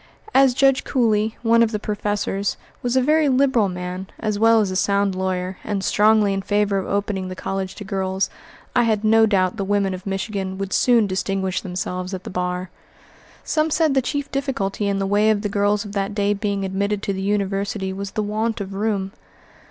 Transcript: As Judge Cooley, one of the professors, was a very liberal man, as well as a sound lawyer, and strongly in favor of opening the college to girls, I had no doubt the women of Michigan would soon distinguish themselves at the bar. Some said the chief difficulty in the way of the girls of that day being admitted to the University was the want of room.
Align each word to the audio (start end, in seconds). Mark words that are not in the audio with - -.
As 0.33 0.55
Judge 0.55 0.83
Cooley, 0.83 1.37
one 1.43 1.61
of 1.61 1.71
the 1.71 1.77
professors, 1.77 2.57
was 2.81 2.95
a 2.95 3.03
very 3.03 3.29
liberal 3.29 3.69
man, 3.69 4.07
as 4.19 4.39
well 4.39 4.59
as 4.59 4.71
a 4.71 4.75
sound 4.75 5.13
lawyer, 5.13 5.57
and 5.63 5.83
strongly 5.83 6.33
in 6.33 6.41
favor 6.41 6.79
of 6.79 6.87
opening 6.87 7.27
the 7.27 7.35
college 7.35 7.75
to 7.75 7.83
girls, 7.83 8.27
I 8.75 8.81
had 8.81 9.03
no 9.03 9.27
doubt 9.27 9.57
the 9.57 9.63
women 9.63 9.93
of 9.93 10.07
Michigan 10.07 10.57
would 10.57 10.73
soon 10.73 11.05
distinguish 11.05 11.61
themselves 11.61 12.15
at 12.15 12.23
the 12.23 12.31
bar. 12.31 12.71
Some 13.43 13.69
said 13.69 13.93
the 13.93 14.01
chief 14.01 14.31
difficulty 14.31 14.87
in 14.87 14.97
the 14.97 15.05
way 15.05 15.29
of 15.29 15.43
the 15.43 15.49
girls 15.49 15.85
of 15.85 15.91
that 15.91 16.15
day 16.15 16.33
being 16.33 16.65
admitted 16.65 17.03
to 17.03 17.13
the 17.13 17.21
University 17.21 17.93
was 17.93 18.09
the 18.13 18.23
want 18.23 18.59
of 18.59 18.73
room. 18.73 19.11